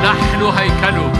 نحن 0.03 0.41
هيكله. 0.57 1.18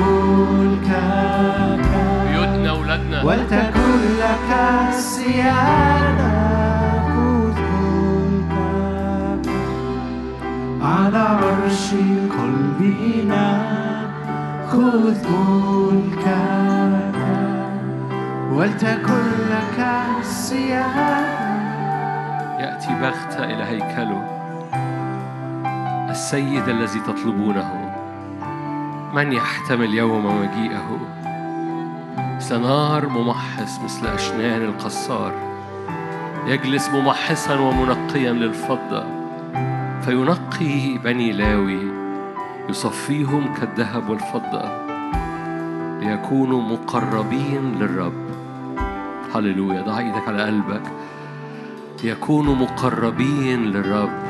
ملكك 0.00 1.88
بيوتنا 2.28 2.70
أولادنا 2.70 3.22
ولتكن 3.22 3.90
لك 4.18 4.48
السيادة 4.88 6.40
خذ 7.08 7.58
ملكك 7.82 9.48
على 10.82 11.18
عرش 11.18 11.94
قلبنا 12.38 13.46
خذ 14.68 15.28
ملكك 15.30 17.16
ولتكن 18.52 19.24
لك 19.50 19.78
السيادة 20.20 21.40
يأتي 22.60 22.92
بغتة 23.00 23.44
إلى 23.44 23.64
هيكله 23.64 24.22
السيد 26.10 26.68
الذي 26.68 27.00
تطلبونه. 27.00 27.79
من 29.14 29.32
يحتمل 29.32 29.94
يوم 29.94 30.26
مجيئه. 30.26 30.98
مثل 32.36 32.60
نار 32.60 33.08
ممحص 33.08 33.80
مثل 33.84 34.06
أشنان 34.06 34.62
القصار 34.62 35.32
يجلس 36.46 36.88
ممحصا 36.88 37.58
ومنقيا 37.58 38.32
للفضة 38.32 39.04
فينقي 40.02 40.98
بني 41.04 41.32
لاوي 41.32 41.92
يصفيهم 42.68 43.54
كالذهب 43.54 44.10
والفضة 44.10 44.90
ليكونوا 46.00 46.62
مقربين 46.62 47.74
للرب. 47.78 48.30
هللويا 49.34 49.82
ضع 49.82 49.98
إيدك 49.98 50.28
على 50.28 50.42
قلبك. 50.42 50.82
ليكونوا 52.04 52.54
مقربين 52.54 53.64
للرب. 53.64 54.20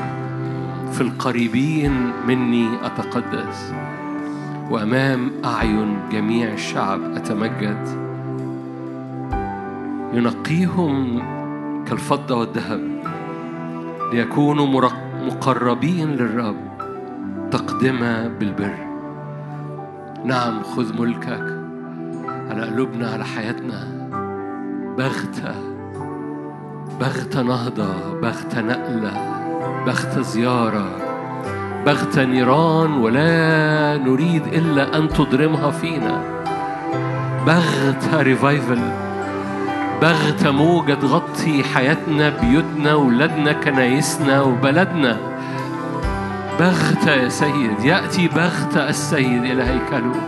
في 0.93 1.01
القريبين 1.01 2.13
مني 2.27 2.69
أتقدس. 2.87 3.75
وأمام 4.71 5.31
أعين 5.45 5.99
جميع 6.13 6.53
الشعب 6.53 7.01
أتمجد. 7.17 7.89
ينقيهم 10.13 11.23
كالفضة 11.85 12.35
والذهب 12.35 13.03
ليكونوا 14.13 14.91
مقربين 15.27 16.11
للرب 16.11 16.57
تقدمة 17.51 18.29
بالبر. 18.29 18.75
نعم 20.25 20.63
خذ 20.63 21.01
ملكك 21.01 21.61
على 22.51 22.63
قلوبنا 22.63 23.11
على 23.11 23.25
حياتنا. 23.25 23.89
بغتة 24.99 25.55
بغتة 27.01 27.43
نهضة 27.43 28.21
بغتة 28.21 28.61
نقلة 28.61 29.43
بغتة 29.87 30.21
زيارة. 30.21 31.10
بغتة 31.87 32.25
نيران 32.25 32.93
ولا 32.93 33.97
نريد 33.97 34.47
إلا 34.47 34.97
أن 34.97 35.09
تضرمها 35.09 35.71
فينا. 35.71 36.23
بغتة 37.47 38.23
ريفايفل 38.23 38.81
بغتة 40.03 40.51
موجة 40.51 40.95
تغطي 40.95 41.63
حياتنا 41.75 42.29
بيوتنا 42.29 42.95
ولادنا 42.95 43.53
كنايسنا 43.53 44.41
وبلدنا. 44.41 45.17
بغتة 46.61 47.11
يا 47.11 47.29
سيد 47.29 47.85
يأتي 47.85 48.29
بغتة 48.29 48.89
السيد 48.89 49.45
إلى 49.45 49.63
هيكله. 49.63 50.21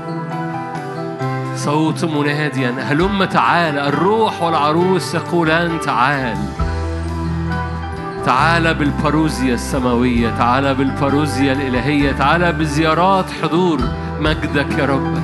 صوت 1.57 2.05
مناديا 2.05 2.75
هلم 2.79 3.25
تعال 3.25 3.79
الروح 3.79 4.43
والعروس 4.43 5.15
يقولان 5.15 5.81
تعال. 5.81 6.37
تعال 8.27 8.75
بالباروزيا 8.75 9.55
السماوية 9.55 10.31
تعال 10.39 10.75
بالباروزيا 10.75 11.53
الإلهية 11.53 12.13
تعال 12.13 12.53
بزيارات 12.53 13.25
حضور 13.43 13.81
مجدك 14.21 14.79
يا 14.79 14.85
رب. 14.87 15.19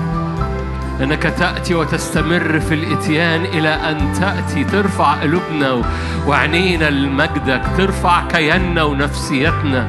إنك 1.03 1.23
تأتي 1.23 1.75
وتستمر 1.75 2.61
في 2.61 2.75
الإتيان 2.75 3.45
إلى 3.45 3.69
أن 3.69 4.13
تأتي 4.21 4.65
ترفع 4.65 5.13
قلوبنا 5.15 5.73
و- 5.73 5.83
وعينينا 6.27 6.91
لمجدك 6.91 7.63
ترفع 7.77 8.29
كياننا 8.29 8.83
ونفسيتنا 8.83 9.89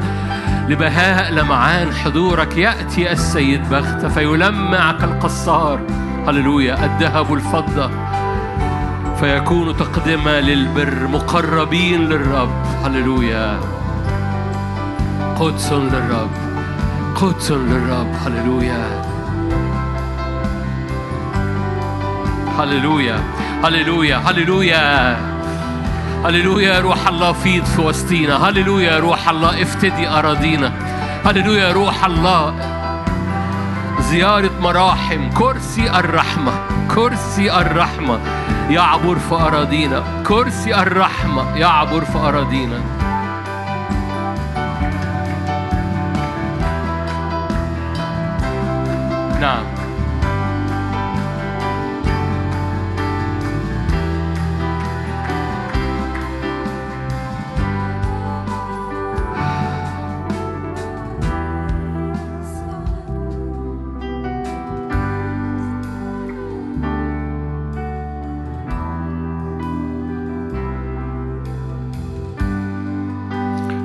لبهاء 0.70 1.34
لمعان 1.34 1.94
حضورك. 1.94 2.58
يأتي 2.58 3.12
السيد 3.12 3.70
بغته 3.70 4.08
فيلمع 4.10 4.92
كالقصار 4.92 5.80
هللويا 6.28 6.86
الذهب 6.86 7.30
والفضه 7.30 7.90
فيكون 9.20 9.78
تقدمه 9.78 10.40
للبر 10.40 11.08
مقربين 11.08 12.06
للرب. 12.06 12.52
هللويا. 12.86 13.60
قدس 15.40 15.72
للرب. 15.72 16.30
قدس 17.16 17.52
للرب. 17.52 18.08
هللويا. 18.26 19.04
هللويا. 22.60 23.24
هللويا. 23.64 24.18
هللويا. 24.18 25.18
هللويا 26.26 26.74
يا 26.74 26.80
روح 26.80 27.08
الله 27.08 27.32
فيض 27.32 27.66
في 27.66 27.82
وسطينا. 27.82 28.50
هللويا 28.50 28.92
يا 28.92 29.00
روح 29.00 29.30
الله 29.30 29.62
افتدي 29.62 30.08
أراضينا. 30.08 30.72
هللويا 31.26 31.68
يا 31.68 31.74
روح 31.74 32.06
الله 32.06 32.54
زيارة 34.00 34.52
مراحم. 34.62 35.30
كرسي 35.30 35.90
الرحمة. 36.00 36.52
كرسي 36.96 37.54
الرحمة. 37.54 38.39
يعبر 38.70 39.20
في 39.20 39.36
أراضينا. 39.36 40.24
كرسي 40.28 40.76
الرحمة 40.76 41.58
يعبر 41.58 42.06
في 42.06 42.18
أراضينا. 42.18 42.80
نعم. 49.42 49.79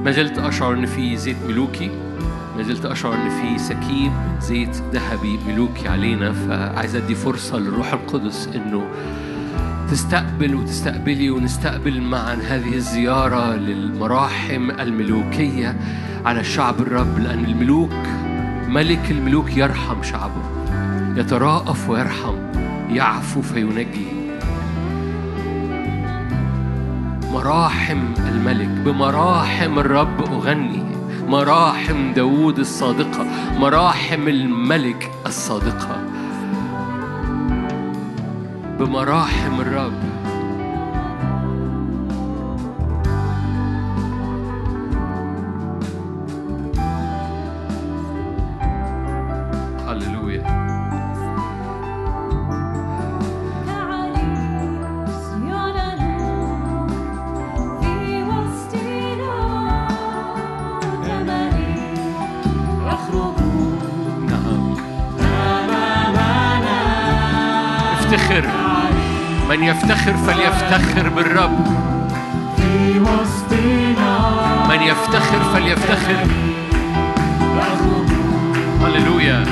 ما 0.05 0.11
زلت 0.11 0.39
أشعر 0.39 0.73
إن 0.75 0.87
في 0.87 1.17
زيت 1.17 1.37
ملوكي 1.49 1.91
ما 2.57 2.63
زلت 2.63 2.85
أشعر 2.85 3.15
إن 3.15 3.29
في 3.29 3.59
سكيب 3.59 4.13
زيت 4.41 4.77
ذهبي 4.93 5.39
ملوكي 5.49 5.89
علينا 5.89 6.33
فعايز 6.33 6.97
أدي 6.97 7.15
فرصة 7.15 7.59
للروح 7.59 7.93
القدس 7.93 8.49
إنه 8.55 8.85
تستقبل 9.91 10.55
وتستقبلي 10.55 11.31
ونستقبل 11.31 12.01
معا 12.01 12.35
هذه 12.35 12.75
الزيارة 12.75 13.57
للمراحم 13.57 14.71
الملوكية 14.71 15.77
على 16.25 16.45
شعب 16.45 16.81
الرب 16.81 17.19
لأن 17.19 17.45
الملوك 17.45 17.95
ملك 18.69 19.11
الملوك 19.11 19.57
يرحم 19.57 20.03
شعبه 20.03 20.43
يتراءف 21.17 21.91
ويرحم 21.91 22.37
يعفو 22.91 23.43
فينجي. 23.43 24.14
مراحم 27.35 28.14
الملك 28.28 28.68
بمراحم 28.68 29.78
الرب 29.78 30.20
أغني 30.20 30.82
مراحم 31.28 32.12
داود 32.12 32.59
الصادقة 32.59 33.26
مراحم 33.59 34.28
الملك 34.28 35.11
الصادقة. 35.26 36.03
بمراحم 38.78 39.61
الرب 39.61 40.24
من 69.55 69.63
يفتخر 69.63 70.17
فليفتخر 70.17 71.09
بالرب. 71.09 71.67
من 74.69 74.83
يفتخر 74.83 75.41
فليفتخر. 75.55 76.27
هللويا. 78.83 79.45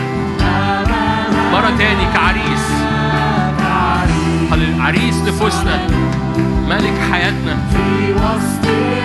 مرة 1.52 1.70
تاني 1.78 2.12
كعريس. 2.14 2.66
عريس 4.80 5.16
نفوسنا. 5.28 5.86
ملك 6.68 6.94
حياتنا. 7.12 7.56
في 7.70 8.12
وسطنا 8.12 9.01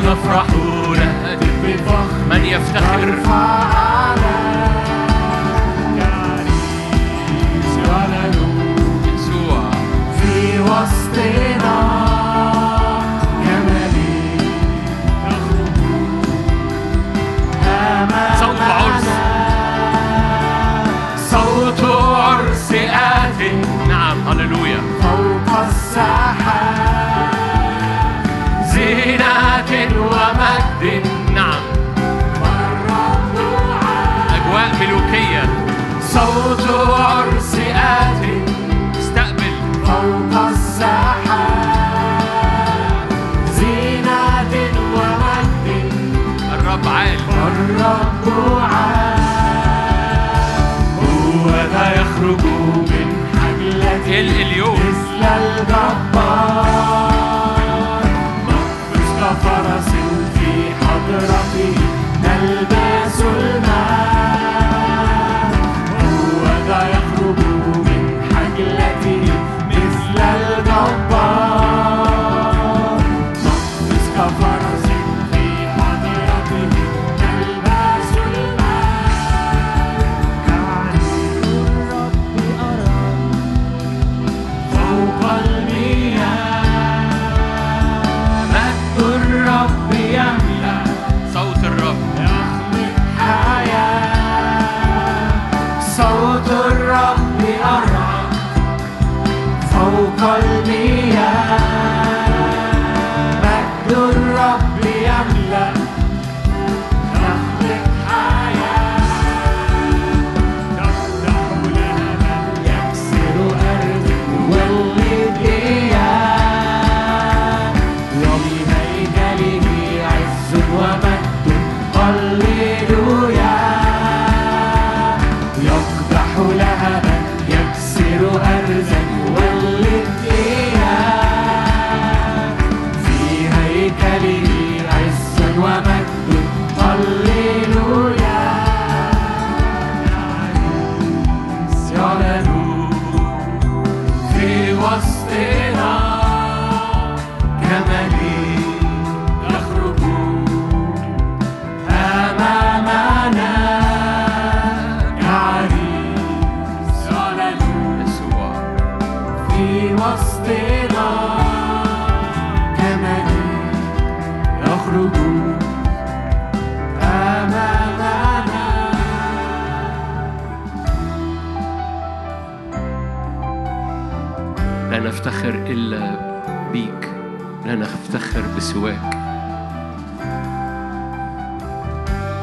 نفرح 0.00 0.46
نهتف 0.98 1.48
بفخر 1.64 2.24
من 2.30 2.44
يفتخر؟ 2.44 3.14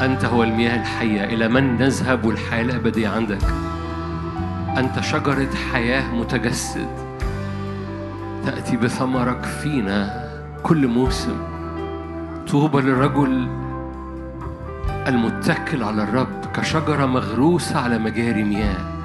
أنت 0.05 0.25
هو 0.25 0.43
المياه 0.43 0.81
الحية 0.81 1.23
إلى 1.23 1.47
من 1.47 1.77
نذهب 1.77 2.25
والحياة 2.25 2.61
الأبدية 2.61 3.09
عندك؟ 3.09 3.43
أنت 4.77 4.99
شجرة 4.99 5.49
حياة 5.71 6.15
متجسد 6.15 6.87
تأتي 8.45 8.77
بثمرك 8.77 9.45
فينا 9.45 10.29
كل 10.63 10.87
موسم. 10.87 11.37
طوبى 12.51 12.81
للرجل 12.81 13.47
المتكل 15.07 15.83
على 15.83 16.03
الرب 16.03 16.45
كشجرة 16.55 17.05
مغروسة 17.05 17.79
على 17.79 17.97
مجاري 17.97 18.43
مياه. 18.43 18.95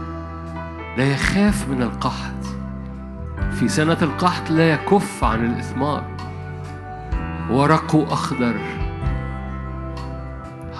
لا 0.98 1.04
يخاف 1.04 1.68
من 1.68 1.82
القحط. 1.82 2.44
في 3.52 3.68
سنة 3.68 3.98
القحط 4.02 4.50
لا 4.50 4.72
يكف 4.72 5.24
عن 5.24 5.44
الإثمار. 5.44 6.04
ورقه 7.50 8.12
أخضر 8.12 8.79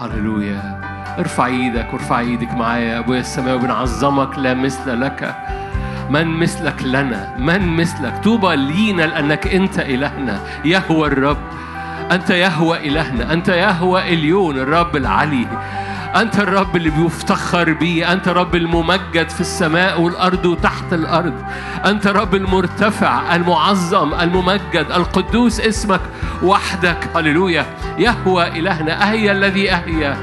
هللويا. 0.00 0.80
ارفع 1.18 1.46
إيدك 1.46 1.92
وارفع 1.92 2.18
إيدك 2.18 2.52
معايا 2.52 2.84
يا 2.84 2.98
ابويا 2.98 3.20
السماوي 3.20 3.58
بنعظمك 3.58 4.38
لا 4.38 4.54
مثل 4.54 5.00
لك. 5.00 5.36
من 6.10 6.26
مثلك 6.26 6.82
لنا؟ 6.82 7.34
من 7.38 7.76
مثلك؟ 7.76 8.14
طوبى 8.24 8.56
لينا 8.56 9.02
لأنك 9.02 9.46
أنت 9.46 9.78
إلهنا. 9.78 10.40
يهوى 10.64 11.08
الرب. 11.08 11.36
أنت 12.10 12.30
يهوى 12.30 12.88
إلهنا. 12.88 13.32
أنت 13.32 13.48
يهوى 13.48 14.14
اليون 14.14 14.58
الرب 14.58 14.96
العلي. 14.96 15.46
أنت 16.16 16.38
الرب 16.38 16.76
اللي 16.76 16.90
بيفتخر 16.90 17.72
بيه 17.72 18.12
أنت 18.12 18.28
رب 18.28 18.54
الممجد 18.54 19.28
في 19.28 19.40
السماء 19.40 20.00
والأرض 20.00 20.46
وتحت 20.46 20.92
الأرض. 20.92 21.34
أنت 21.84 22.06
رب 22.06 22.34
المرتفع 22.34 23.34
المعظم 23.36 24.14
الممجد 24.14 24.86
القدوس 24.96 25.60
اسمك 25.60 26.00
وحدك. 26.42 27.08
هللويا. 27.16 27.66
يهوى 27.98 28.48
إلهنا 28.48 29.10
أهيا 29.10 29.32
الذي 29.32 29.72
أهيا 29.72 30.16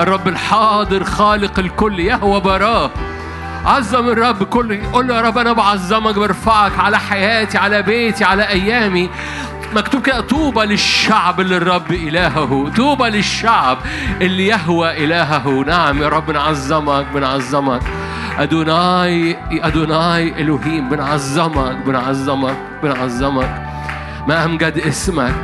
الرب 0.00 0.28
الحاضر 0.28 1.04
خالق 1.04 1.58
الكل 1.58 2.00
يهوى 2.00 2.40
براه. 2.40 2.90
عظم 3.64 4.08
الرب 4.08 4.42
كل 4.42 4.80
قول 4.92 5.08
له 5.08 5.16
يا 5.16 5.20
رب 5.20 5.38
أنا 5.38 5.52
بعظمك 5.52 6.14
برفعك 6.14 6.78
على 6.78 6.98
حياتي 6.98 7.58
على 7.58 7.82
بيتي 7.82 8.24
على 8.24 8.48
أيامي. 8.48 9.10
مكتوب 9.74 10.02
كده 10.02 10.20
طوبى 10.20 10.60
للشعب 10.60 11.40
اللي 11.40 11.56
الرب 11.56 11.92
إلهه 11.92 12.70
طوبى 12.76 13.04
للشعب 13.04 13.78
اللي 14.20 14.46
يهوى 14.46 15.04
إلهه. 15.04 15.64
نعم 15.66 16.02
يا 16.02 16.08
رب 16.08 16.26
بنعظمك 16.26 17.06
بنعظمك. 17.14 17.82
أدوناي 18.38 19.36
أدوناي 19.50 20.42
إلهيم 20.42 20.88
بنعظمك 20.88 21.76
بنعظمك 21.86 22.56
بنعظمك. 22.82 23.62
ما 24.28 24.44
أمجد 24.44 24.78
اسمك. 24.78 25.34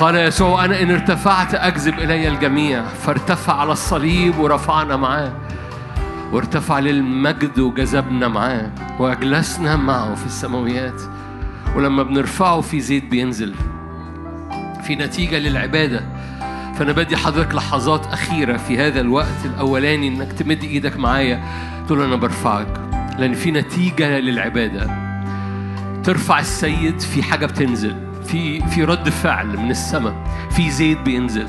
قال 0.00 0.14
يسوع 0.14 0.64
أنا 0.64 0.82
إن 0.82 0.90
ارتفعت 0.90 1.54
أجذب 1.54 1.98
إلي 1.98 2.28
الجميع 2.28 2.84
فارتفع 2.84 3.60
على 3.60 3.72
الصليب 3.72 4.38
ورفعنا 4.38 4.96
معاه 4.96 5.32
وارتفع 6.32 6.78
للمجد 6.78 7.58
وجذبنا 7.58 8.28
معاه 8.28 8.70
وأجلسنا 8.98 9.76
معه 9.76 10.14
في 10.14 10.26
السماويات. 10.26 11.02
ولما 11.76 12.02
بنرفعه 12.02 12.60
في 12.60 12.80
زيت 12.80 13.04
بينزل. 13.04 13.54
في 14.82 14.96
نتيجة 14.96 15.38
للعبادة. 15.38 16.00
فأنا 16.78 16.92
بدي 16.92 17.16
حضرتك 17.16 17.54
لحظات 17.54 18.06
أخيرة 18.06 18.56
في 18.56 18.78
هذا 18.78 19.00
الوقت 19.00 19.44
الأولاني 19.44 20.08
إنك 20.08 20.32
تمد 20.32 20.64
إيدك 20.64 20.96
معايا. 20.96 21.44
تقول 21.86 22.02
أنا 22.02 22.16
برفعك. 22.16 22.80
لأن 23.18 23.34
في 23.34 23.50
نتيجة 23.50 24.18
للعبادة. 24.18 24.90
ترفع 26.04 26.38
السيد 26.38 27.00
في 27.00 27.22
حاجة 27.22 27.46
بتنزل. 27.46 27.96
في 28.26 28.68
في 28.68 28.84
رد 28.84 29.08
فعل 29.08 29.46
من 29.46 29.70
السماء. 29.70 30.14
في 30.50 30.70
زيت 30.70 31.00
بينزل. 31.00 31.46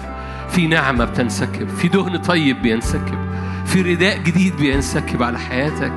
في 0.50 0.68
نعمة 0.68 1.06
بتنسكب. 1.06 1.70
في 1.70 1.88
دهن 1.88 2.18
طيب 2.18 2.62
بينسكب. 2.62 3.18
في 3.66 3.82
رداء 3.82 4.18
جديد 4.18 4.56
بينسكب 4.58 5.24
على 5.24 5.40
حياتك. 5.40 5.94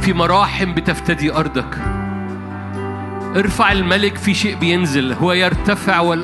في 0.00 0.12
مراحم 0.12 0.74
بتفتدي 0.74 1.32
أرضك. 1.32 2.03
ارفع 3.36 3.72
الملك 3.72 4.16
في 4.18 4.34
شيء 4.34 4.56
بينزل. 4.56 5.12
هو 5.12 5.32
يرتفع 5.32 6.16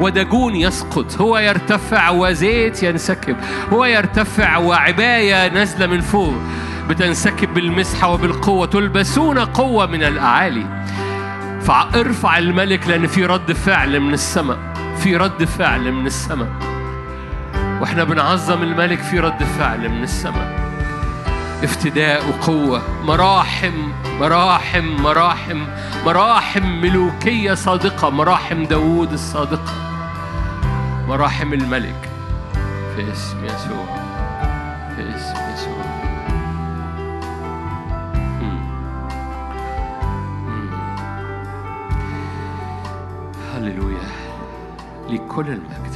ودجون 0.00 0.56
يسقط. 0.56 1.20
هو 1.20 1.38
يرتفع 1.38 2.10
وزيت 2.10 2.82
ينسكب. 2.82 3.36
هو 3.72 3.84
يرتفع 3.84 4.56
وعباية 4.56 5.48
نازلة 5.48 5.86
من 5.86 6.00
فوق. 6.00 6.34
بتنسكب 6.88 7.54
بالمسحة 7.54 8.08
وبالقوة. 8.08 8.66
تلبسون 8.66 9.38
قوة 9.38 9.86
من 9.86 10.02
الأعالي. 10.02 10.66
فارفع 11.62 12.38
الملك 12.38 12.88
لأن 12.88 13.06
في 13.06 13.26
رد 13.26 13.52
فعل 13.52 14.00
من 14.00 14.14
السماء. 14.14 14.58
في 14.98 15.16
رد 15.16 15.44
فعل 15.44 15.92
من 15.92 16.06
السماء. 16.06 16.48
وإحنا 17.80 18.04
بنعظم 18.04 18.62
الملك 18.62 18.98
في 18.98 19.18
رد 19.20 19.42
فعل 19.58 19.88
من 19.88 20.02
السماء. 20.02 20.71
افتداء 21.64 22.28
وقوة 22.28 22.82
مراحم 23.04 23.92
مراحم 24.20 24.84
مراحم 24.84 25.66
مراحم 26.06 26.62
ملوكية 26.80 27.54
صادقة 27.54 28.10
مراحم 28.10 28.64
داوود 28.64 29.12
الصادقة 29.12 29.72
مراحم 31.08 31.52
الملك 31.52 32.08
في 32.96 33.12
اسم 33.12 33.44
يسوع 33.44 33.86
في 34.96 35.16
اسم 35.16 35.52
يسوع. 35.54 35.82
هللويا. 43.54 44.08
لكل 45.08 45.48
رب 45.48 45.92